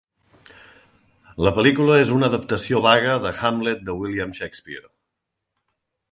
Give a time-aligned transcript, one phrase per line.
[1.47, 4.89] La pel·lícula és una adaptació vaga de "Hamlet" de William Shakespeare.